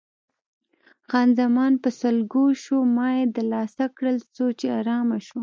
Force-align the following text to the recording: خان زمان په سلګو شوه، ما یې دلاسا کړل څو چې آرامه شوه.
خان 1.09 1.29
زمان 1.39 1.73
په 1.83 1.89
سلګو 1.99 2.45
شوه، 2.63 2.83
ما 2.95 3.07
یې 3.17 3.25
دلاسا 3.37 3.85
کړل 3.97 4.17
څو 4.35 4.45
چې 4.59 4.65
آرامه 4.79 5.17
شوه. 5.27 5.39